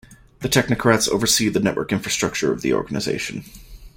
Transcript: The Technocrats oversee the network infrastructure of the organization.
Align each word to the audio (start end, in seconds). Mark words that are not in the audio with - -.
The 0.39 0.49
Technocrats 0.49 1.07
oversee 1.07 1.47
the 1.49 1.59
network 1.59 1.91
infrastructure 1.91 2.51
of 2.51 2.63
the 2.63 2.73
organization. 2.73 3.43